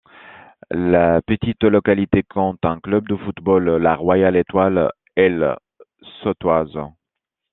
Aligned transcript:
La 0.71 1.21
petite 1.21 1.63
localité 1.63 2.23
compte 2.23 2.65
un 2.65 2.79
club 2.79 3.07
de 3.07 3.15
football, 3.15 3.69
la 3.77 3.93
Royale 3.95 4.35
Etoile 4.35 4.91
Elsautoise. 5.15 6.79